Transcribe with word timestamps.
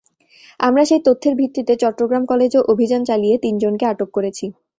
আমরা 0.59 0.83
সেই 0.85 1.01
তথ্যের 1.05 1.33
ভিত্তিতে 1.35 1.73
চট্টগ্রাম 1.75 2.23
কলেজে 2.25 2.59
অভিযান 2.71 3.01
চালিয়ে 3.05 3.35
তিনজনকে 3.37 3.85
আটক 3.87 4.09
করেছি। 4.13 4.45